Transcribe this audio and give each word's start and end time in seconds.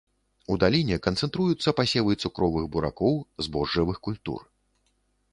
У 0.53 0.55
даліне 0.61 0.95
канцэнтруюцца 1.07 1.73
пасевы 1.79 2.15
цукровых 2.23 2.65
буракоў, 2.75 3.19
збожжавых 3.49 4.01
культур. 4.09 4.41